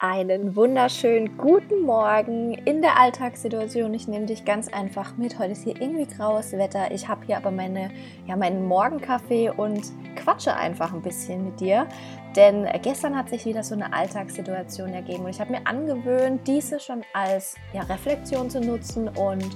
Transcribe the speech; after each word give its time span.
Einen 0.00 0.54
wunderschönen 0.54 1.36
guten 1.36 1.82
Morgen 1.82 2.54
in 2.54 2.82
der 2.82 3.00
Alltagssituation. 3.00 3.92
Ich 3.94 4.06
nehme 4.06 4.26
dich 4.26 4.44
ganz 4.44 4.68
einfach 4.68 5.16
mit. 5.16 5.40
Heute 5.40 5.50
ist 5.50 5.64
hier 5.64 5.74
irgendwie 5.74 6.06
graues 6.06 6.52
Wetter. 6.52 6.92
Ich 6.92 7.08
habe 7.08 7.26
hier 7.26 7.36
aber 7.36 7.50
meine, 7.50 7.90
ja, 8.24 8.36
meinen 8.36 8.64
Morgenkaffee 8.64 9.50
und 9.50 9.90
quatsche 10.14 10.54
einfach 10.54 10.94
ein 10.94 11.02
bisschen 11.02 11.46
mit 11.46 11.58
dir. 11.58 11.88
Denn 12.36 12.68
gestern 12.80 13.16
hat 13.16 13.28
sich 13.28 13.44
wieder 13.44 13.64
so 13.64 13.74
eine 13.74 13.92
Alltagssituation 13.92 14.92
ergeben 14.92 15.24
und 15.24 15.30
ich 15.30 15.40
habe 15.40 15.50
mir 15.50 15.66
angewöhnt, 15.66 16.46
diese 16.46 16.78
schon 16.78 17.02
als 17.12 17.56
ja, 17.72 17.82
Reflexion 17.82 18.50
zu 18.50 18.60
nutzen 18.60 19.08
und 19.08 19.48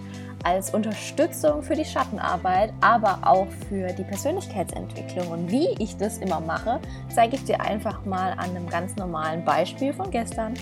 als 0.45 0.75
Unterstützung 0.75 1.63
für 1.63 1.75
die 1.75 1.85
Schattenarbeit, 1.85 2.73
aber 2.81 3.19
auch 3.23 3.47
für 3.69 3.93
die 3.93 4.05
Persönlichkeitsentwicklung. 4.05 5.29
Und 5.29 5.51
wie 5.51 5.69
ich 5.79 5.97
das 5.97 6.19
immer 6.19 6.41
mache, 6.41 6.81
zeige 7.15 7.37
ich 7.37 7.45
dir 7.45 7.61
einfach 7.61 8.05
mal 8.05 8.33
an 8.33 8.51
einem 8.51 8.69
ganz 8.69 8.97
normalen 8.97 9.45
Beispiel 9.45 9.93
von 9.93 10.11
gestern. 10.11 10.55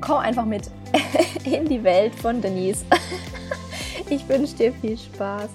Komm 0.00 0.18
einfach 0.18 0.44
mit 0.44 0.70
in 1.44 1.66
die 1.66 1.82
Welt 1.82 2.14
von 2.14 2.40
Denise. 2.40 2.84
Ich 4.10 4.28
wünsche 4.28 4.54
dir 4.56 4.72
viel 4.74 4.98
Spaß. 4.98 5.48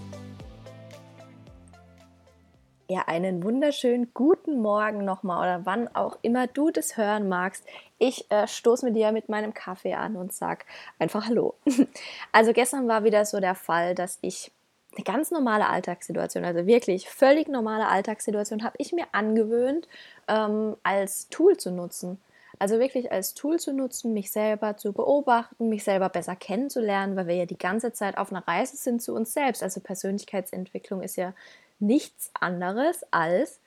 Ja, 2.90 3.04
einen 3.06 3.44
wunderschönen 3.44 4.14
guten 4.14 4.62
Morgen 4.62 5.04
nochmal 5.04 5.40
oder 5.40 5.66
wann 5.66 5.94
auch 5.94 6.18
immer 6.22 6.48
du 6.48 6.72
das 6.72 6.96
hören 6.96 7.28
magst. 7.28 7.66
Ich 7.98 8.32
äh, 8.32 8.48
stoße 8.48 8.86
mit 8.86 8.96
dir 8.96 9.12
mit 9.12 9.28
meinem 9.28 9.54
Kaffee 9.54 9.96
an 9.96 10.16
und 10.16 10.32
sag 10.32 10.66
einfach 10.98 11.28
Hallo. 11.28 11.56
Also 12.32 12.54
gestern 12.54 12.88
war 12.88 13.04
wieder 13.04 13.26
so 13.26 13.42
der 13.42 13.56
Fall, 13.56 13.94
dass 13.94 14.20
ich 14.22 14.54
eine 14.96 15.04
ganz 15.04 15.32
normale 15.32 15.68
Alltagssituation, 15.68 16.46
also 16.46 16.66
wirklich 16.66 17.10
völlig 17.10 17.50
normale 17.50 17.90
Alltagssituation, 17.90 18.64
habe 18.64 18.78
ich 18.78 18.94
mir 18.94 19.08
angewöhnt, 19.12 19.90
ähm, 20.30 20.78
als 20.84 21.28
Tool 21.28 21.58
zu 21.58 21.72
nutzen. 21.72 22.22
Also 22.58 22.80
wirklich 22.80 23.12
als 23.12 23.34
Tool 23.34 23.60
zu 23.60 23.74
nutzen, 23.74 24.14
mich 24.14 24.32
selber 24.32 24.78
zu 24.78 24.94
beobachten, 24.94 25.68
mich 25.68 25.84
selber 25.84 26.08
besser 26.08 26.38
kennenzulernen, 26.38 27.18
weil 27.18 27.28
wir 27.28 27.36
ja 27.36 27.46
die 27.46 27.58
ganze 27.58 27.92
Zeit 27.92 28.18
auf 28.18 28.32
einer 28.32 28.48
Reise 28.48 28.78
sind 28.78 29.02
zu 29.02 29.14
uns 29.14 29.34
selbst. 29.34 29.62
Also 29.62 29.82
Persönlichkeitsentwicklung 29.82 31.02
ist 31.04 31.18
ja 31.18 31.34
nichts 31.80 32.32
anderes 32.40 33.06
als 33.12 33.60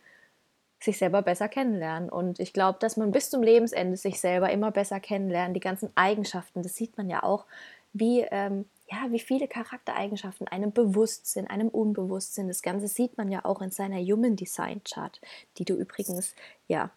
sich 0.83 0.98
selber 0.98 1.22
besser 1.22 1.48
kennenlernen. 1.48 2.08
Und 2.08 2.41
ich 2.41 2.53
glaube, 2.53 2.78
dass 2.78 2.97
man 2.97 3.11
bis 3.11 3.30
zum 3.30 3.42
Lebensende 3.42 3.97
sich 3.97 4.20
selber 4.20 4.50
immer 4.50 4.70
besser 4.70 4.98
kennenlernt, 4.98 5.55
die 5.55 5.61
ganzen 5.61 5.91
Eigenschaften, 5.94 6.62
das 6.62 6.75
sieht 6.75 6.97
man 6.97 7.11
ja 7.11 7.22
auch, 7.22 7.44
wie, 7.92 8.20
ähm, 8.31 8.66
ja, 8.91 9.11
wie 9.11 9.19
viele 9.19 9.47
Charaktereigenschaften 9.47 10.48
einem 10.48 10.72
bewusst 10.72 11.27
sind, 11.27 11.50
einem 11.50 11.69
unbewusst 11.69 12.34
sind. 12.34 12.48
Das 12.48 12.62
Ganze 12.62 12.88
sieht 12.88 13.19
man 13.19 13.31
ja 13.31 13.44
auch 13.44 13.61
in 13.61 13.70
seiner 13.70 13.98
Human 13.98 14.36
Design 14.36 14.83
Chart, 14.84 15.20
die 15.58 15.64
du 15.64 15.75
übrigens, 15.75 16.34
ja, 16.66 16.91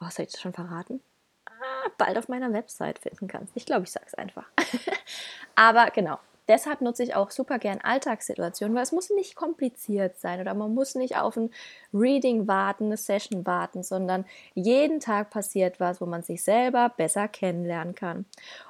oh, 0.00 0.08
soll 0.10 0.26
ich 0.26 0.32
das 0.32 0.40
schon 0.40 0.52
verraten? 0.52 1.00
Ah, 1.46 1.90
bald 1.98 2.16
auf 2.18 2.28
meiner 2.28 2.52
Website 2.52 2.98
finden 2.98 3.28
kannst. 3.28 3.56
Ich 3.56 3.66
glaube, 3.66 3.84
ich 3.84 3.92
sage 3.92 4.06
es 4.06 4.14
einfach. 4.14 4.46
Aber 5.54 5.90
genau, 5.90 6.18
Deshalb 6.48 6.80
nutze 6.80 7.02
ich 7.02 7.14
auch 7.14 7.30
super 7.30 7.58
gern 7.58 7.80
Alltagssituationen, 7.80 8.76
weil 8.76 8.84
es 8.84 8.92
muss 8.92 9.10
nicht 9.10 9.34
kompliziert 9.34 10.18
sein 10.18 10.40
oder 10.40 10.54
man 10.54 10.74
muss 10.74 10.94
nicht 10.94 11.16
auf 11.16 11.36
ein 11.36 11.50
Reading 11.92 12.46
warten, 12.46 12.86
eine 12.86 12.96
Session 12.96 13.44
warten, 13.44 13.82
sondern 13.82 14.24
jeden 14.54 15.00
Tag 15.00 15.30
passiert 15.30 15.80
was, 15.80 16.00
wo 16.00 16.06
man 16.06 16.22
sich 16.22 16.44
selber 16.44 16.92
besser 16.96 17.26
kennenlernen 17.26 17.94
kann. 17.94 18.26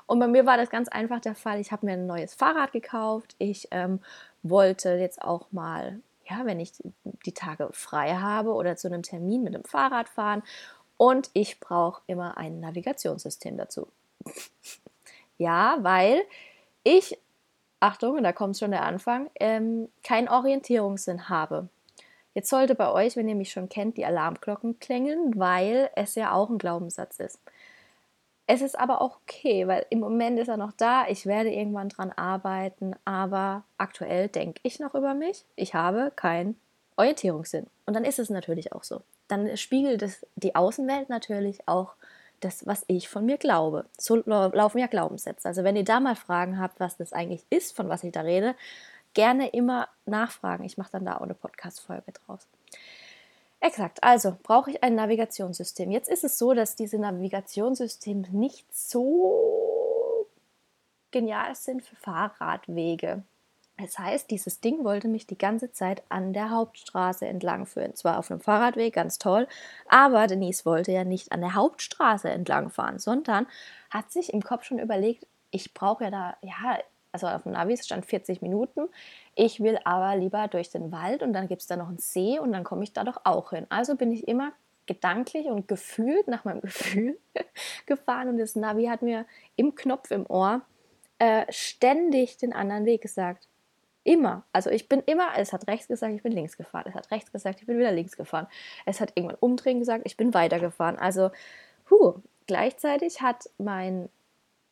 Und 0.07 0.21
bei 0.21 0.27
mir 0.27 0.47
war 0.47 0.57
das 0.57 0.71
ganz 0.71 0.89
einfach 0.89 1.21
der 1.21 1.35
Fall. 1.35 1.61
Ich 1.61 1.71
habe 1.71 1.85
mir 1.85 1.93
ein 1.93 2.07
neues 2.07 2.35
Fahrrad 2.35 2.73
gekauft. 2.73 3.35
Ich 3.39 3.69
ähm, 3.73 4.01
wollte 4.43 4.95
jetzt 4.95 5.21
auch 5.21 5.53
mal, 5.53 6.01
ja, 6.29 6.45
wenn 6.45 6.61
ich 6.61 6.73
die 7.27 7.33
Tage 7.33 7.69
frei 7.73 8.15
habe 8.15 8.55
oder 8.55 8.77
zu 8.77 8.89
einem 8.89 9.03
Termin 9.03 9.43
mit 9.43 9.55
dem 9.55 9.65
Fahrrad 9.65 10.09
fahren. 10.09 10.43
Und 10.97 11.31
ich 11.35 11.61
brauche 11.61 12.01
immer 12.07 12.39
ein 12.39 12.61
Navigationssystem 12.61 13.59
dazu. 13.59 13.89
ja, 15.39 15.77
weil 15.83 16.23
ich 16.83 17.19
Achtung, 17.81 18.17
und 18.17 18.25
da 18.25 18.33
kommt 18.33 18.59
schon 18.59 18.71
der 18.71 18.85
Anfang, 18.85 19.31
ähm, 19.39 19.89
keinen 20.03 20.29
Orientierungssinn 20.29 21.29
habe. 21.29 21.69
Jetzt 22.35 22.51
sollte 22.51 22.75
bei 22.75 22.91
euch, 22.91 23.17
wenn 23.17 23.29
ihr 23.29 23.35
mich 23.35 23.51
schon 23.51 23.69
kennt, 23.69 23.97
die 23.97 24.05
Alarmglocken 24.05 24.79
klingeln, 24.79 25.39
weil 25.39 25.91
es 25.95 26.15
ja 26.15 26.33
auch 26.33 26.51
ein 26.51 26.59
Glaubenssatz 26.59 27.19
ist. 27.19 27.41
Es 28.47 28.63
ist 28.63 28.79
aber 28.79 29.01
auch 29.01 29.19
okay, 29.23 29.67
weil 29.67 29.87
im 29.91 30.01
Moment 30.01 30.39
ist 30.39 30.49
er 30.49 30.57
noch 30.57 30.73
da, 30.73 31.07
ich 31.09 31.27
werde 31.27 31.51
irgendwann 31.51 31.89
dran 31.89 32.13
arbeiten, 32.13 32.95
aber 33.05 33.65
aktuell 33.77 34.29
denke 34.29 34.61
ich 34.63 34.79
noch 34.79 34.95
über 34.95 35.15
mich, 35.15 35.45
ich 35.57 35.75
habe 35.75 36.13
keinen 36.15 36.57
Orientierungssinn. 36.97 37.67
Und 37.87 37.95
dann 37.95 38.05
ist 38.05 38.19
es 38.19 38.31
natürlich 38.31 38.73
auch 38.73 38.85
so. 38.85 39.03
Dann 39.29 39.57
spiegelt 39.57 40.03
es 40.03 40.25
die 40.37 40.55
Außenwelt 40.55 41.09
natürlich 41.09 41.67
auch 41.67 41.95
das, 42.47 42.67
was 42.67 42.85
ich 42.87 43.09
von 43.09 43.27
mir 43.27 43.37
glaube. 43.37 43.87
So 43.99 44.17
laufen 44.25 44.79
ja 44.79 44.87
Glaubenssätze. 44.87 45.49
Also 45.49 45.65
wenn 45.65 45.77
ihr 45.77 45.85
da 45.85 46.01
mal 46.01 46.17
Fragen 46.17 46.59
habt, 46.59 46.81
was 46.81 46.97
das 46.97 47.13
eigentlich 47.13 47.45
ist, 47.51 47.77
von 47.77 47.89
was 47.89 48.05
ich 48.05 48.13
da 48.13 48.21
rede, 48.23 48.55
gerne 49.15 49.49
immer 49.49 49.89
nachfragen. 50.05 50.65
Ich 50.65 50.79
mache 50.79 50.93
dann 50.93 51.05
da 51.05 51.17
auch 51.17 51.23
eine 51.23 51.35
Podcast-Folge 51.35 52.13
draus. 52.13 52.47
Exakt, 53.61 54.05
also 54.05 54.37
brauche 54.43 54.71
ich 54.71 54.83
ein 54.83 54.95
Navigationssystem. 54.95 55.91
Jetzt 55.91 56.09
ist 56.09 56.25
es 56.25 56.39
so, 56.39 56.53
dass 56.53 56.77
diese 56.77 56.99
Navigationssysteme 56.99 58.29
nicht 58.31 58.67
so 58.75 60.29
genial 61.11 61.55
sind 61.55 61.83
für 61.83 61.97
Fahrradwege. 61.97 63.23
Das 63.79 63.99
heißt, 63.99 64.31
dieses 64.31 64.61
Ding 64.61 64.85
wollte 64.85 65.07
mich 65.07 65.27
die 65.27 65.37
ganze 65.37 65.71
Zeit 65.71 66.03
an 66.09 66.33
der 66.33 66.51
Hauptstraße 66.51 67.27
entlang 67.27 67.67
führen. 67.67 67.95
Zwar 67.95 68.19
auf 68.19 68.31
einem 68.31 68.41
Fahrradweg, 68.41 68.95
ganz 68.95 69.19
toll, 69.19 69.47
aber 69.87 70.27
Denise 70.27 70.65
wollte 70.65 70.93
ja 70.93 71.05
nicht 71.05 71.33
an 71.33 71.43
der 71.43 71.55
Hauptstraße 71.55 72.31
entlang 72.31 72.71
fahren, 72.71 72.99
sondern 72.99 73.47
hat 73.91 74.11
sich 74.11 74.33
im 74.33 74.43
Kopf 74.43 74.65
schon 74.65 74.79
überlegt, 74.79 75.27
ich 75.51 75.75
brauche 75.75 76.05
ja 76.05 76.11
da, 76.11 76.37
ja, 76.41 76.79
also 77.13 77.27
auf 77.29 77.43
dem 77.43 77.53
Navi 77.53 77.77
stand 77.77 78.07
40 78.07 78.43
Minuten. 78.43 78.89
Ich 79.35 79.61
will 79.61 79.79
aber 79.85 80.17
lieber 80.17 80.49
durch 80.49 80.71
den 80.71 80.91
Wald 80.91 81.23
und 81.23 81.33
dann 81.33 81.47
gibt 81.47 81.63
es 81.63 81.69
da 81.69 81.77
noch 81.77 81.89
einen 81.89 81.99
See 81.99 82.39
und 82.39 82.53
dann 82.53 82.65
komme 82.65 82.85
ich 82.85 82.93
da 82.93 83.05
doch 83.05 83.21
auch 83.25 83.51
hin. 83.51 83.67
Also 83.69 83.97
bin 83.97 84.11
ich 84.11 84.27
immer 84.27 84.53
gedanklich 84.87 85.47
und 85.47 85.69
gefühlt 85.69 86.29
nach 86.29 86.45
meinem 86.45 86.61
Gefühl 86.63 87.19
gefahren 87.85 88.29
und 88.29 88.39
das 88.39 88.57
Navi 88.57 88.87
hat 88.87 89.03
mir 89.03 89.27
im 89.57 89.75
Knopf 89.75 90.11
im 90.11 90.27
Ohr 90.27 90.63
äh, 91.19 91.45
ständig 91.51 92.39
den 92.39 92.53
anderen 92.53 92.85
Weg 92.85 93.03
gesagt. 93.03 93.49
Immer. 94.07 94.45
Also 94.53 94.71
ich 94.71 94.89
bin 94.89 95.01
immer, 95.01 95.31
es 95.37 95.53
hat 95.53 95.67
rechts 95.67 95.89
gesagt, 95.89 96.15
ich 96.15 96.23
bin 96.23 96.31
links 96.31 96.57
gefahren. 96.57 96.85
Es 96.87 96.95
hat 96.95 97.11
rechts 97.11 97.33
gesagt, 97.33 97.61
ich 97.61 97.67
bin 97.67 97.77
wieder 97.77 97.91
links 97.91 98.17
gefahren. 98.17 98.47
Es 98.85 99.01
hat 99.01 99.11
irgendwann 99.17 99.39
umdrehen 99.41 99.81
gesagt, 99.81 100.03
ich 100.07 100.17
bin 100.17 100.33
weitergefahren. 100.33 100.97
Also, 100.97 101.33
huh, 101.91 102.15
gleichzeitig 102.47 103.21
hat 103.21 103.51
mein, 103.59 104.09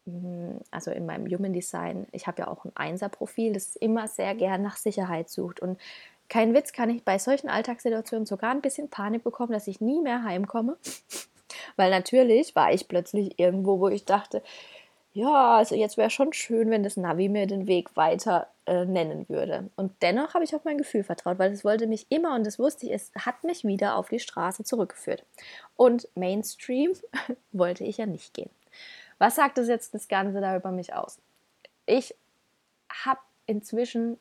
hm, 0.07 0.61
also 0.71 0.93
in 0.93 1.05
meinem 1.05 1.27
Human 1.27 1.53
Design, 1.53 2.07
ich 2.13 2.29
habe 2.29 2.43
ja 2.43 2.49
auch 2.49 2.65
ein 2.65 2.71
Einser-Profil, 2.77 3.55
das 3.55 3.75
immer 3.75 4.07
sehr 4.07 4.37
gern 4.37 4.63
nach 4.63 4.77
Sicherheit 4.77 5.29
sucht. 5.29 5.59
Und 5.59 5.81
kein 6.29 6.55
Witz, 6.55 6.73
kann 6.73 6.89
ich 6.89 7.03
bei 7.03 7.19
solchen 7.19 7.49
Alltagssituationen 7.49 8.27
sogar 8.27 8.53
ein 8.53 8.61
bisschen 8.61 8.89
Panik 8.89 9.25
bekommen, 9.25 9.53
dass 9.53 9.67
ich 9.67 9.81
nie 9.81 10.01
mehr 10.01 10.23
heimkomme. 10.23 10.77
Weil 11.77 11.91
natürlich 11.91 12.55
war 12.55 12.73
ich 12.73 12.87
plötzlich 12.87 13.37
irgendwo, 13.41 13.81
wo 13.81 13.89
ich 13.89 14.05
dachte, 14.05 14.45
ja, 15.15 15.57
also 15.57 15.77
jetzt 15.77 15.97
wäre 15.97 16.11
schon 16.11 16.33
schön, 16.33 16.71
wenn 16.71 16.83
das 16.83 16.97
Navi 16.97 17.29
mir 17.29 17.47
den 17.47 17.69
Weg 17.69 17.97
weiter 17.97 18.49
äh, 18.67 18.85
nennen 18.85 19.29
würde. 19.29 19.71
Und 19.77 19.93
dennoch 20.03 20.35
habe 20.35 20.43
ich 20.43 20.57
auf 20.57 20.65
mein 20.65 20.77
Gefühl 20.77 21.05
vertraut, 21.05 21.39
weil 21.39 21.53
es 21.53 21.65
wollte 21.65 21.87
mich 21.87 22.07
immer 22.11 22.35
und 22.35 22.45
das 22.45 22.59
wusste 22.59 22.87
ich, 22.87 22.93
es 22.93 23.13
hat 23.15 23.45
mich 23.45 23.63
wieder 23.63 23.95
auf 23.95 24.09
die 24.09 24.19
Straße 24.19 24.65
zurückgeführt. 24.65 25.25
Und 25.77 26.09
Mainstream 26.17 26.95
wollte 27.53 27.85
ich 27.85 27.99
ja 27.99 28.07
nicht 28.07 28.35
gehen. 28.35 28.51
Was 29.19 29.37
sagt 29.37 29.57
das 29.57 29.69
jetzt 29.69 29.95
das 29.95 30.09
Ganze 30.09 30.41
da 30.41 30.57
über 30.57 30.73
mich 30.73 30.95
aus? 30.95 31.19
Ich 31.87 32.17
habe 32.91 33.21
inzwischen 33.47 34.19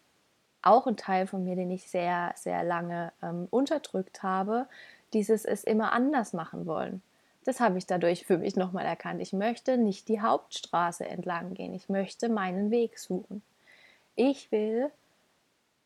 auch 0.62 0.86
einen 0.86 0.96
Teil 0.96 1.26
von 1.26 1.44
mir, 1.44 1.56
den 1.56 1.72
ich 1.72 1.90
sehr, 1.90 2.34
sehr 2.38 2.64
lange 2.64 3.12
ähm, 3.24 3.48
unterdrückt 3.50 4.22
habe, 4.22 4.68
dieses 5.14 5.44
es 5.44 5.64
immer 5.64 5.92
anders 5.92 6.34
machen 6.34 6.68
wollen. 6.68 7.02
Das 7.44 7.60
habe 7.60 7.78
ich 7.78 7.86
dadurch 7.86 8.26
für 8.26 8.38
mich 8.38 8.56
nochmal 8.56 8.86
erkannt. 8.86 9.22
Ich 9.22 9.34
möchte 9.34 9.78
nicht 9.78 10.08
die 10.08 10.22
Hauptstraße 10.22 11.06
entlang 11.06 11.54
gehen. 11.54 11.74
Ich 11.74 11.90
möchte 11.90 12.30
meinen 12.30 12.72
Weg 12.72 12.98
suchen. 12.98 13.42
Ich 14.16 14.52
will 14.52 14.92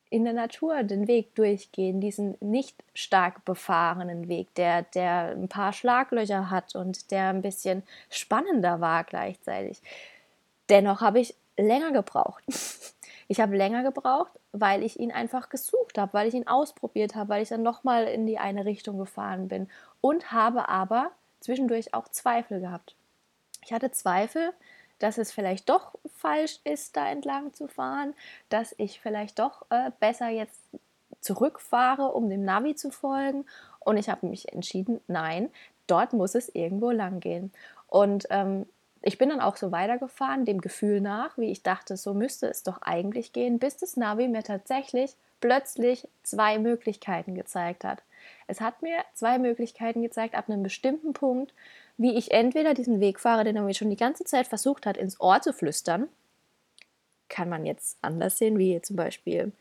in 0.09 0.23
der 0.23 0.33
Natur 0.33 0.83
den 0.83 1.07
Weg 1.07 1.35
durchgehen, 1.35 1.99
diesen 1.99 2.37
nicht 2.39 2.81
stark 2.93 3.43
befahrenen 3.43 4.27
Weg, 4.27 4.53
der, 4.55 4.83
der 4.83 5.31
ein 5.31 5.49
paar 5.49 5.73
Schlaglöcher 5.73 6.49
hat 6.49 6.75
und 6.75 7.11
der 7.11 7.29
ein 7.29 7.41
bisschen 7.41 7.83
spannender 8.09 8.79
war 8.79 9.03
gleichzeitig. 9.03 9.81
Dennoch 10.69 11.01
habe 11.01 11.19
ich 11.19 11.35
länger 11.57 11.91
gebraucht. 11.91 12.43
Ich 13.29 13.41
habe 13.41 13.57
länger 13.57 13.83
gebraucht, 13.83 14.31
weil 14.53 14.83
ich 14.83 15.01
ihn 15.01 15.11
einfach 15.11 15.49
gesucht 15.49 15.97
habe, 15.97 16.13
weil 16.13 16.29
ich 16.29 16.33
ihn 16.33 16.47
ausprobiert 16.47 17.13
habe, 17.13 17.27
weil 17.27 17.43
ich 17.43 17.49
dann 17.49 17.61
nochmal 17.61 18.05
in 18.05 18.25
die 18.25 18.37
eine 18.37 18.63
Richtung 18.63 18.97
gefahren 18.97 19.49
bin 19.49 19.67
und 19.99 20.31
habe 20.31 20.69
aber 20.69 21.11
zwischendurch 21.39 21.93
auch 21.93 22.07
Zweifel 22.09 22.59
gehabt. 22.59 22.95
Ich 23.63 23.73
hatte 23.73 23.91
Zweifel, 23.91 24.53
dass 24.99 25.17
es 25.17 25.31
vielleicht 25.31 25.69
doch 25.69 25.95
falsch 26.15 26.59
ist, 26.63 26.97
da 26.97 27.09
entlang 27.09 27.53
zu 27.53 27.67
fahren, 27.67 28.15
dass 28.49 28.73
ich 28.77 28.99
vielleicht 28.99 29.39
doch 29.39 29.65
äh, 29.69 29.91
besser 29.99 30.29
jetzt 30.29 30.59
zurückfahre, 31.21 32.11
um 32.13 32.29
dem 32.29 32.43
Navi 32.43 32.75
zu 32.75 32.91
folgen. 32.91 33.45
Und 33.79 33.97
ich 33.97 34.09
habe 34.09 34.27
mich 34.27 34.51
entschieden, 34.51 35.01
nein, 35.07 35.49
dort 35.87 36.13
muss 36.13 36.35
es 36.35 36.49
irgendwo 36.49 36.91
lang 36.91 37.19
gehen. 37.19 37.51
Und 37.87 38.27
ähm, 38.29 38.65
ich 39.01 39.17
bin 39.17 39.29
dann 39.29 39.41
auch 39.41 39.57
so 39.57 39.71
weitergefahren, 39.71 40.45
dem 40.45 40.61
Gefühl 40.61 41.01
nach, 41.01 41.37
wie 41.37 41.51
ich 41.51 41.63
dachte, 41.63 41.97
so 41.97 42.13
müsste 42.13 42.47
es 42.47 42.63
doch 42.63 42.81
eigentlich 42.81 43.33
gehen, 43.33 43.59
bis 43.59 43.77
das 43.77 43.97
Navi 43.97 44.27
mir 44.27 44.43
tatsächlich 44.43 45.15
plötzlich 45.39 46.07
zwei 46.23 46.59
Möglichkeiten 46.59 47.35
gezeigt 47.35 47.83
hat. 47.83 48.01
Es 48.47 48.61
hat 48.61 48.81
mir 48.81 48.97
zwei 49.13 49.37
Möglichkeiten 49.37 50.01
gezeigt, 50.01 50.35
ab 50.35 50.49
einem 50.49 50.63
bestimmten 50.63 51.13
Punkt, 51.13 51.53
wie 51.97 52.15
ich 52.15 52.31
entweder 52.31 52.73
diesen 52.73 52.99
Wegfahrer, 52.99 53.43
den 53.43 53.55
er 53.55 53.63
mir 53.63 53.73
schon 53.73 53.89
die 53.89 53.95
ganze 53.95 54.23
Zeit 54.23 54.47
versucht 54.47 54.85
hat, 54.85 54.97
ins 54.97 55.19
Ohr 55.19 55.41
zu 55.41 55.53
flüstern, 55.53 56.07
kann 57.29 57.49
man 57.49 57.65
jetzt 57.65 57.97
anders 58.01 58.37
sehen, 58.37 58.57
wie 58.57 58.81
zum 58.81 58.95
Beispiel, 58.95 59.51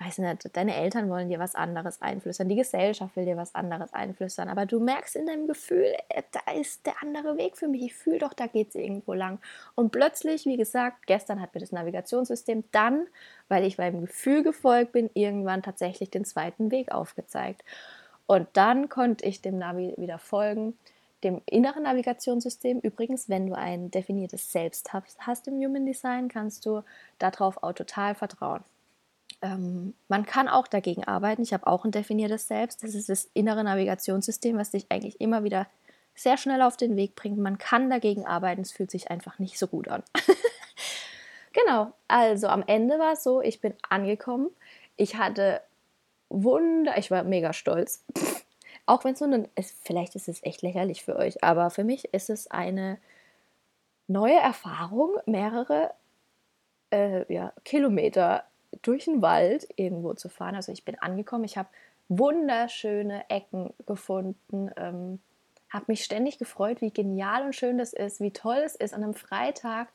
weiß 0.00 0.18
nicht, 0.18 0.56
deine 0.56 0.74
Eltern 0.74 1.10
wollen 1.10 1.28
dir 1.28 1.38
was 1.38 1.54
anderes 1.54 2.00
einflüstern, 2.00 2.48
die 2.48 2.56
Gesellschaft 2.56 3.14
will 3.16 3.26
dir 3.26 3.36
was 3.36 3.54
anderes 3.54 3.92
einflüstern, 3.92 4.48
aber 4.48 4.64
du 4.64 4.80
merkst 4.80 5.16
in 5.16 5.26
deinem 5.26 5.46
Gefühl, 5.46 5.92
äh, 6.08 6.22
da 6.32 6.52
ist 6.52 6.86
der 6.86 6.94
andere 7.02 7.36
Weg 7.36 7.58
für 7.58 7.68
mich, 7.68 7.82
ich 7.82 7.94
fühle 7.94 8.18
doch, 8.18 8.32
da 8.32 8.46
geht 8.46 8.70
es 8.70 8.74
irgendwo 8.74 9.12
lang. 9.12 9.38
Und 9.74 9.92
plötzlich, 9.92 10.46
wie 10.46 10.56
gesagt, 10.56 11.06
gestern 11.06 11.40
hat 11.40 11.54
mir 11.54 11.60
das 11.60 11.72
Navigationssystem 11.72 12.64
dann, 12.72 13.06
weil 13.48 13.64
ich 13.64 13.78
meinem 13.78 14.00
Gefühl 14.00 14.42
gefolgt 14.42 14.92
bin, 14.92 15.10
irgendwann 15.14 15.62
tatsächlich 15.62 16.10
den 16.10 16.24
zweiten 16.24 16.70
Weg 16.70 16.92
aufgezeigt. 16.92 17.62
Und 18.26 18.48
dann 18.54 18.88
konnte 18.88 19.26
ich 19.26 19.42
dem 19.42 19.58
Navi 19.58 19.94
wieder 19.96 20.18
folgen 20.18 20.78
dem 21.24 21.42
inneren 21.46 21.82
Navigationssystem. 21.82 22.80
Übrigens, 22.80 23.28
wenn 23.28 23.46
du 23.46 23.54
ein 23.54 23.90
definiertes 23.90 24.52
Selbst 24.52 24.92
hast 24.92 25.48
im 25.48 25.54
Human 25.56 25.86
Design, 25.86 26.28
kannst 26.28 26.64
du 26.66 26.82
darauf 27.18 27.62
auch 27.62 27.72
total 27.72 28.14
vertrauen. 28.14 28.62
Ähm, 29.42 29.94
man 30.08 30.26
kann 30.26 30.48
auch 30.48 30.66
dagegen 30.66 31.04
arbeiten. 31.04 31.42
Ich 31.42 31.52
habe 31.52 31.66
auch 31.66 31.84
ein 31.84 31.92
definiertes 31.92 32.48
Selbst. 32.48 32.82
Das 32.82 32.94
ist 32.94 33.08
das 33.08 33.30
innere 33.34 33.64
Navigationssystem, 33.64 34.56
was 34.56 34.70
dich 34.70 34.86
eigentlich 34.90 35.20
immer 35.20 35.44
wieder 35.44 35.66
sehr 36.14 36.36
schnell 36.36 36.62
auf 36.62 36.76
den 36.76 36.96
Weg 36.96 37.14
bringt. 37.14 37.38
Man 37.38 37.58
kann 37.58 37.88
dagegen 37.88 38.26
arbeiten. 38.26 38.60
Es 38.60 38.72
fühlt 38.72 38.90
sich 38.90 39.10
einfach 39.10 39.38
nicht 39.38 39.58
so 39.58 39.66
gut 39.66 39.88
an. 39.88 40.02
genau. 41.52 41.92
Also 42.08 42.48
am 42.48 42.64
Ende 42.66 42.98
war 42.98 43.12
es 43.12 43.22
so, 43.22 43.40
ich 43.40 43.60
bin 43.60 43.74
angekommen. 43.88 44.50
Ich 44.96 45.16
hatte 45.16 45.62
Wunder, 46.28 46.96
ich 46.98 47.10
war 47.10 47.24
mega 47.24 47.52
stolz. 47.52 48.04
Auch 48.86 49.04
wenn 49.04 49.12
es 49.12 49.18
so 49.18 49.24
ein, 49.24 49.48
vielleicht 49.84 50.14
ist 50.16 50.28
es 50.28 50.42
echt 50.42 50.62
lächerlich 50.62 51.04
für 51.04 51.16
euch, 51.16 51.44
aber 51.44 51.70
für 51.70 51.84
mich 51.84 52.12
ist 52.12 52.28
es 52.28 52.50
eine 52.50 52.98
neue 54.08 54.38
Erfahrung, 54.38 55.16
mehrere 55.26 55.92
äh, 56.90 57.32
ja, 57.32 57.52
Kilometer 57.64 58.44
durch 58.82 59.04
den 59.04 59.22
Wald 59.22 59.68
irgendwo 59.76 60.14
zu 60.14 60.28
fahren. 60.28 60.54
Also 60.54 60.72
ich 60.72 60.84
bin 60.84 60.98
angekommen, 60.98 61.44
ich 61.44 61.56
habe 61.56 61.68
wunderschöne 62.08 63.28
Ecken 63.28 63.72
gefunden, 63.86 64.70
ähm, 64.76 65.20
habe 65.68 65.84
mich 65.88 66.04
ständig 66.04 66.38
gefreut, 66.38 66.80
wie 66.80 66.90
genial 66.90 67.44
und 67.44 67.54
schön 67.54 67.78
das 67.78 67.92
ist, 67.92 68.20
wie 68.20 68.32
toll 68.32 68.62
es 68.64 68.74
ist 68.74 68.94
an 68.94 69.04
einem 69.04 69.14
Freitag 69.14 69.88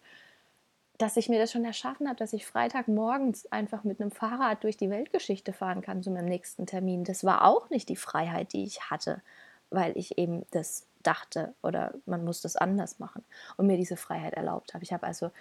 dass 0.98 1.18
ich 1.18 1.30
mir 1.30 1.39
das 1.39 1.51
schon 1.51 1.66
erschaffen 1.66 2.07
habe, 2.07 2.18
dass 2.18 2.33
ich 2.33 2.45
Freitagmorgens 2.45 3.51
einfach 3.51 3.83
mit 3.83 4.00
einem 4.00 4.12
Fahrrad 4.12 4.63
durch 4.63 4.78
die 4.78 4.89
Weltgeschichte 4.89 5.51
fahren 5.51 5.81
kann 5.81 6.04
zu 6.04 6.12
meinem 6.12 6.28
nächsten 6.28 6.66
Termin. 6.66 7.04
Das 7.04 7.24
war 7.24 7.45
auch 7.45 7.69
nicht 7.69 7.89
die 7.89 7.95
Freiheit, 7.95 8.54
die 8.54 8.63
ich 8.63 8.89
hatte, 8.89 9.21
weil 9.69 9.98
ich 9.98 10.18
eben 10.18 10.45
das 10.51 10.88
dachte 11.04 11.54
oder 11.62 11.94
man 12.06 12.24
muss 12.24 12.42
das 12.42 12.56
anders 12.56 13.00
machen 13.00 13.24
und 13.57 13.68
mir 13.68 13.78
diese 13.78 13.98
Freiheit 13.98 14.33
erlaubt 14.33 14.74
habe. 14.74 14.83
Ich 14.83 14.94
habe 14.94 15.06
also 15.06 15.31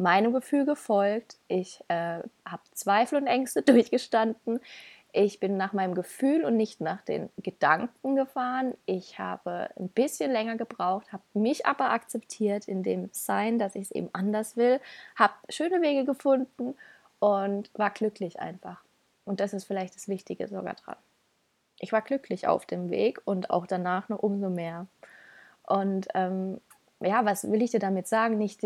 meinem 0.00 0.32
Gefühl 0.32 0.64
gefolgt, 0.64 1.36
ich 1.48 1.80
äh, 1.88 2.20
habe 2.44 2.62
Zweifel 2.72 3.18
und 3.18 3.26
Ängste 3.26 3.62
durchgestanden, 3.62 4.60
ich 5.12 5.40
bin 5.40 5.56
nach 5.56 5.72
meinem 5.72 5.94
Gefühl 5.94 6.44
und 6.44 6.56
nicht 6.56 6.80
nach 6.80 7.02
den 7.02 7.30
Gedanken 7.38 8.14
gefahren. 8.14 8.74
Ich 8.86 9.18
habe 9.18 9.68
ein 9.76 9.88
bisschen 9.88 10.30
länger 10.30 10.56
gebraucht, 10.56 11.12
habe 11.12 11.24
mich 11.34 11.66
aber 11.66 11.90
akzeptiert 11.90 12.68
in 12.68 12.84
dem 12.84 13.08
Sein, 13.12 13.58
dass 13.58 13.74
ich 13.74 13.82
es 13.82 13.90
eben 13.90 14.08
anders 14.12 14.56
will, 14.56 14.80
habe 15.16 15.34
schöne 15.48 15.82
Wege 15.82 16.04
gefunden 16.04 16.76
und 17.18 17.70
war 17.74 17.90
glücklich 17.90 18.38
einfach. 18.40 18.84
Und 19.24 19.40
das 19.40 19.52
ist 19.52 19.64
vielleicht 19.64 19.96
das 19.96 20.08
Wichtige 20.08 20.46
sogar 20.46 20.74
dran. 20.74 20.96
Ich 21.78 21.92
war 21.92 22.02
glücklich 22.02 22.46
auf 22.46 22.66
dem 22.66 22.90
Weg 22.90 23.20
und 23.24 23.50
auch 23.50 23.66
danach 23.66 24.08
noch 24.08 24.20
umso 24.20 24.48
mehr. 24.48 24.86
Und 25.66 26.08
ähm, 26.14 26.60
ja, 27.00 27.24
was 27.24 27.50
will 27.50 27.62
ich 27.62 27.70
dir 27.70 27.80
damit 27.80 28.06
sagen? 28.06 28.38
Nicht 28.38 28.62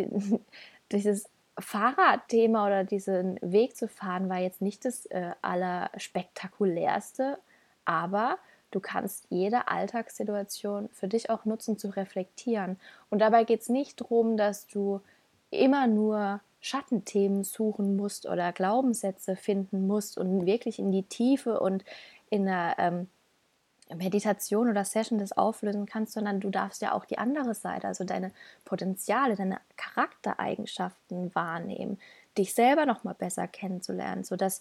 dieses 0.94 1.28
Fahrradthema 1.58 2.66
oder 2.66 2.84
diesen 2.84 3.38
Weg 3.40 3.76
zu 3.76 3.88
fahren 3.88 4.28
war 4.28 4.38
jetzt 4.38 4.60
nicht 4.60 4.84
das 4.84 5.06
äh, 5.06 5.32
allerspektakulärste, 5.42 7.38
aber 7.84 8.38
du 8.70 8.80
kannst 8.80 9.26
jede 9.30 9.68
Alltagssituation 9.68 10.88
für 10.92 11.06
dich 11.06 11.30
auch 11.30 11.44
nutzen 11.44 11.78
zu 11.78 11.88
reflektieren. 11.88 12.78
Und 13.08 13.20
dabei 13.20 13.44
geht 13.44 13.60
es 13.60 13.68
nicht 13.68 14.00
darum, 14.00 14.36
dass 14.36 14.66
du 14.66 15.00
immer 15.50 15.86
nur 15.86 16.40
Schattenthemen 16.60 17.44
suchen 17.44 17.96
musst 17.96 18.26
oder 18.26 18.52
Glaubenssätze 18.52 19.36
finden 19.36 19.86
musst 19.86 20.18
und 20.18 20.46
wirklich 20.46 20.78
in 20.78 20.90
die 20.90 21.02
Tiefe 21.02 21.60
und 21.60 21.84
in 22.30 22.46
der 22.46 22.74
ähm, 22.78 23.08
Meditation 23.94 24.68
oder 24.70 24.84
Session 24.84 25.18
das 25.18 25.32
auflösen 25.32 25.86
kannst, 25.86 26.12
sondern 26.14 26.40
du 26.40 26.50
darfst 26.50 26.80
ja 26.82 26.92
auch 26.92 27.04
die 27.04 27.18
andere 27.18 27.54
Seite, 27.54 27.86
also 27.86 28.04
deine 28.04 28.32
Potenziale, 28.64 29.36
deine 29.36 29.60
Charaktereigenschaften 29.76 31.34
wahrnehmen, 31.34 31.98
dich 32.38 32.54
selber 32.54 32.86
noch 32.86 33.04
mal 33.04 33.14
besser 33.14 33.46
kennenzulernen, 33.46 34.24
sodass 34.24 34.60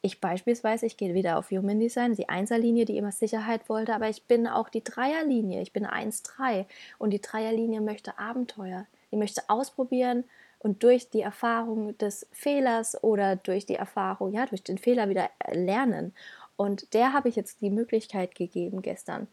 ich 0.00 0.20
beispielsweise, 0.20 0.86
ich 0.86 0.96
gehe 0.96 1.14
wieder 1.14 1.38
auf 1.38 1.50
Human 1.50 1.80
Design, 1.80 2.14
die 2.14 2.28
Einserlinie, 2.28 2.84
die 2.84 2.96
immer 2.96 3.10
Sicherheit 3.10 3.68
wollte, 3.68 3.94
aber 3.94 4.08
ich 4.08 4.24
bin 4.26 4.46
auch 4.46 4.68
die 4.68 4.84
Dreierlinie, 4.84 5.60
ich 5.60 5.72
bin 5.72 5.86
1-3 5.86 6.66
und 6.98 7.10
die 7.10 7.20
Dreierlinie 7.20 7.80
möchte 7.80 8.18
Abenteuer, 8.18 8.86
die 9.10 9.16
möchte 9.16 9.42
ausprobieren 9.48 10.24
und 10.60 10.82
durch 10.82 11.10
die 11.10 11.20
Erfahrung 11.20 11.96
des 11.98 12.26
Fehlers 12.32 13.02
oder 13.02 13.36
durch 13.36 13.66
die 13.66 13.74
Erfahrung, 13.74 14.32
ja, 14.32 14.46
durch 14.46 14.62
den 14.62 14.78
Fehler 14.78 15.08
wieder 15.08 15.30
lernen. 15.50 16.14
Und 16.58 16.92
der 16.92 17.12
habe 17.12 17.28
ich 17.28 17.36
jetzt 17.36 17.60
die 17.60 17.70
Möglichkeit 17.70 18.34
gegeben, 18.34 18.82
gestern 18.82 19.28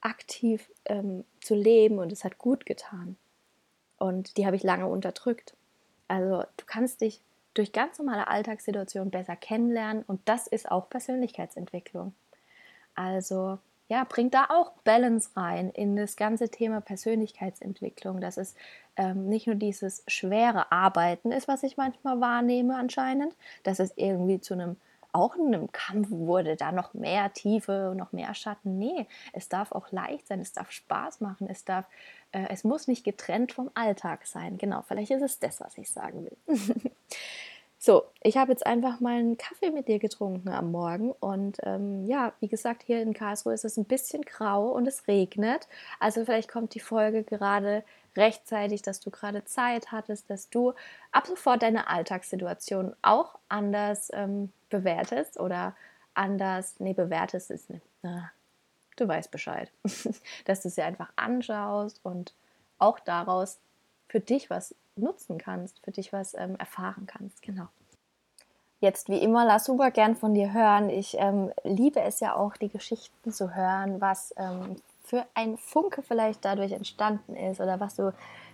aktiv 0.00 0.70
ähm, 0.86 1.24
zu 1.42 1.54
leben 1.54 1.98
und 1.98 2.10
es 2.10 2.24
hat 2.24 2.38
gut 2.38 2.64
getan. 2.64 3.16
Und 3.98 4.38
die 4.38 4.46
habe 4.46 4.56
ich 4.56 4.62
lange 4.62 4.86
unterdrückt. 4.86 5.54
Also 6.08 6.42
du 6.56 6.64
kannst 6.64 7.02
dich 7.02 7.20
durch 7.52 7.72
ganz 7.72 7.98
normale 7.98 8.28
Alltagssituationen 8.28 9.10
besser 9.10 9.36
kennenlernen 9.36 10.04
und 10.06 10.22
das 10.24 10.46
ist 10.46 10.70
auch 10.70 10.88
Persönlichkeitsentwicklung. 10.88 12.14
Also 12.94 13.58
ja, 13.88 14.04
bringt 14.04 14.32
da 14.32 14.46
auch 14.48 14.72
Balance 14.84 15.28
rein 15.36 15.68
in 15.68 15.96
das 15.96 16.16
ganze 16.16 16.48
Thema 16.48 16.80
Persönlichkeitsentwicklung, 16.80 18.22
dass 18.22 18.38
es 18.38 18.54
ähm, 18.96 19.28
nicht 19.28 19.46
nur 19.46 19.56
dieses 19.56 20.02
schwere 20.06 20.72
Arbeiten 20.72 21.30
ist, 21.30 21.46
was 21.46 21.62
ich 21.62 21.76
manchmal 21.76 22.22
wahrnehme 22.22 22.74
anscheinend, 22.74 23.36
dass 23.64 23.80
es 23.80 23.92
irgendwie 23.96 24.40
zu 24.40 24.54
einem 24.54 24.76
auch 25.14 25.36
in 25.36 25.54
einem 25.54 25.70
Kampf 25.70 26.10
wurde 26.10 26.56
da 26.56 26.72
noch 26.72 26.92
mehr 26.92 27.32
Tiefe 27.32 27.94
noch 27.96 28.12
mehr 28.12 28.34
Schatten. 28.34 28.78
Nee, 28.78 29.06
es 29.32 29.48
darf 29.48 29.70
auch 29.70 29.92
leicht 29.92 30.26
sein, 30.26 30.40
es 30.40 30.52
darf 30.52 30.72
Spaß 30.72 31.20
machen, 31.20 31.48
es 31.48 31.64
darf, 31.64 31.86
äh, 32.32 32.46
es 32.50 32.64
muss 32.64 32.88
nicht 32.88 33.04
getrennt 33.04 33.52
vom 33.52 33.70
Alltag 33.74 34.26
sein. 34.26 34.58
Genau, 34.58 34.82
vielleicht 34.82 35.12
ist 35.12 35.22
es 35.22 35.38
das, 35.38 35.60
was 35.60 35.78
ich 35.78 35.88
sagen 35.88 36.24
will. 36.24 36.36
so, 37.78 38.02
ich 38.22 38.36
habe 38.36 38.50
jetzt 38.50 38.66
einfach 38.66 38.98
mal 38.98 39.18
einen 39.18 39.38
Kaffee 39.38 39.70
mit 39.70 39.86
dir 39.86 40.00
getrunken 40.00 40.48
am 40.48 40.72
Morgen 40.72 41.12
und 41.12 41.58
ähm, 41.62 42.06
ja, 42.06 42.32
wie 42.40 42.48
gesagt, 42.48 42.82
hier 42.82 43.00
in 43.00 43.14
Karlsruhe 43.14 43.54
ist 43.54 43.64
es 43.64 43.76
ein 43.76 43.84
bisschen 43.84 44.22
grau 44.22 44.68
und 44.70 44.88
es 44.88 45.06
regnet. 45.06 45.68
Also 46.00 46.24
vielleicht 46.24 46.50
kommt 46.50 46.74
die 46.74 46.80
Folge 46.80 47.22
gerade 47.22 47.84
rechtzeitig, 48.16 48.82
dass 48.82 49.00
du 49.00 49.10
gerade 49.10 49.44
Zeit 49.44 49.92
hattest, 49.92 50.30
dass 50.30 50.50
du 50.50 50.72
ab 51.12 51.26
sofort 51.26 51.62
deine 51.62 51.88
Alltagssituation 51.88 52.94
auch 53.02 53.38
anders 53.48 54.10
ähm, 54.12 54.52
bewertest 54.70 55.38
oder 55.38 55.74
anders, 56.14 56.78
nee, 56.78 56.92
bewertest 56.92 57.50
ist 57.50 57.70
na, 58.02 58.30
du 58.96 59.08
weißt 59.08 59.30
Bescheid, 59.30 59.70
dass 60.44 60.60
du 60.62 60.70
sie 60.70 60.82
einfach 60.82 61.10
anschaust 61.16 62.00
und 62.02 62.34
auch 62.78 63.00
daraus 63.00 63.58
für 64.08 64.20
dich 64.20 64.50
was 64.50 64.74
nutzen 64.96 65.38
kannst, 65.38 65.80
für 65.80 65.90
dich 65.90 66.12
was 66.12 66.34
ähm, 66.34 66.56
erfahren 66.56 67.06
kannst, 67.06 67.42
genau. 67.42 67.66
Jetzt 68.80 69.08
wie 69.08 69.18
immer, 69.18 69.46
lass 69.46 69.64
super 69.64 69.90
gern 69.90 70.14
von 70.14 70.34
dir 70.34 70.52
hören. 70.52 70.90
Ich 70.90 71.16
ähm, 71.18 71.50
liebe 71.62 72.02
es 72.02 72.20
ja 72.20 72.36
auch, 72.36 72.56
die 72.56 72.68
Geschichten 72.68 73.32
zu 73.32 73.54
hören, 73.54 74.00
was 74.00 74.34
ähm, 74.36 74.76
für 75.04 75.24
ein 75.34 75.56
Funke 75.58 76.02
vielleicht 76.02 76.44
dadurch 76.44 76.72
entstanden 76.72 77.36
ist 77.36 77.60
oder 77.60 77.78
was 77.78 77.94
du 77.96 78.12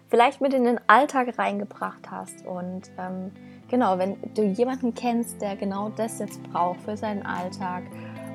vielleicht 0.09 0.40
mit 0.40 0.52
in 0.52 0.64
den 0.64 0.80
Alltag 0.88 1.38
reingebracht 1.38 2.11
hast. 2.11 2.45
Und 2.45 2.90
ähm, 2.99 3.30
genau, 3.69 3.99
wenn 3.99 4.16
du 4.35 4.42
jemanden 4.42 4.92
kennst, 4.95 5.40
der 5.40 5.57
genau 5.57 5.90
das 5.90 6.19
jetzt 6.19 6.42
braucht 6.52 6.80
für 6.80 6.97
seinen 6.97 7.25
Alltag, 7.25 7.85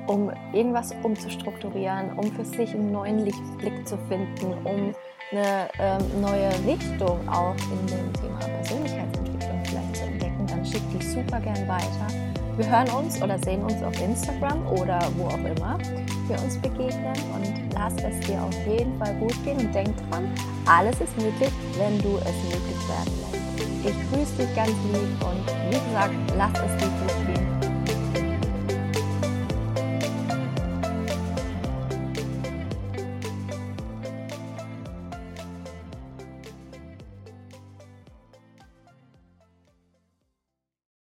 um 0.06 0.32
irgendwas 0.52 0.94
umzustrukturieren, 1.02 2.18
um 2.18 2.32
für 2.32 2.44
sich 2.44 2.72
einen 2.72 2.90
neuen 2.90 3.18
Lichtblick 3.18 3.86
zu 3.86 3.98
finden, 4.08 4.54
um 4.64 4.94
eine 5.30 5.68
ähm, 5.78 6.20
neue 6.22 6.48
Richtung 6.66 7.28
auch 7.28 7.56
in 7.56 7.86
dem 7.86 8.12
Thema 8.14 8.38
Persönlichkeitsentwicklung 8.38 9.62
vielleicht 9.64 9.96
zu 9.96 10.04
entdecken, 10.04 10.46
dann 10.46 10.64
schick 10.64 10.90
dich 10.92 11.10
super 11.10 11.40
gern 11.40 11.68
weiter 11.68 12.35
Wir 12.56 12.70
hören 12.70 12.88
uns 13.04 13.20
oder 13.20 13.38
sehen 13.38 13.62
uns 13.62 13.82
auf 13.82 14.00
Instagram 14.00 14.66
oder 14.68 14.98
wo 15.18 15.26
auch 15.26 15.34
immer 15.34 15.78
wir 16.26 16.42
uns 16.42 16.56
begegnen 16.56 17.14
und 17.34 17.74
lass 17.74 17.92
es 17.96 18.26
dir 18.26 18.42
auf 18.42 18.54
jeden 18.66 18.98
Fall 18.98 19.14
gut 19.16 19.34
gehen 19.44 19.58
und 19.58 19.74
denk 19.74 19.94
dran, 20.10 20.32
alles 20.64 20.98
ist 21.00 21.14
möglich, 21.18 21.52
wenn 21.76 21.98
du 21.98 22.16
es 22.16 22.34
möglich 22.44 22.88
werden 22.88 23.12
lässt. 23.20 23.94
Ich 23.94 24.10
grüße 24.10 24.46
dich 24.46 24.56
ganz 24.56 24.70
lieb 24.70 25.22
und 25.22 25.46
wie 25.70 25.78
gesagt, 25.86 26.14
lass 26.36 26.52
es 26.52 26.82
dir 26.82 26.88
gut 26.88 27.34
gehen 27.34 27.55